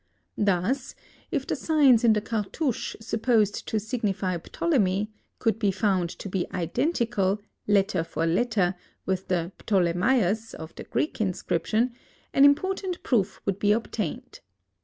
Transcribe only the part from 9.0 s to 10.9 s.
with the Ptolemaios of the